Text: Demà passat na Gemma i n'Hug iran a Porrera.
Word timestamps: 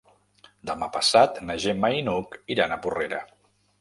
Demà 0.69 0.87
passat 0.95 1.37
na 1.49 1.57
Gemma 1.65 1.91
i 1.99 2.01
n'Hug 2.07 2.39
iran 2.57 2.75
a 2.75 2.83
Porrera. 2.87 3.21